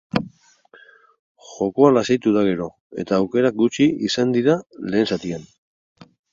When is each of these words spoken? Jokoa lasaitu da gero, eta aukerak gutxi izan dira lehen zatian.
Jokoa 1.49 1.91
lasaitu 1.99 2.33
da 2.39 2.43
gero, 2.49 2.71
eta 3.05 3.21
aukerak 3.21 3.61
gutxi 3.63 3.89
izan 4.11 4.35
dira 4.39 4.59
lehen 4.91 5.15
zatian. 5.15 5.49